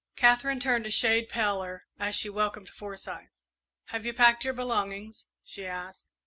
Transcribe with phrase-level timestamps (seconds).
[0.15, 3.29] Katherine turned a shade paler as she welcomed Forsyth.
[3.89, 6.07] "Have you packed your belongings?" she asked.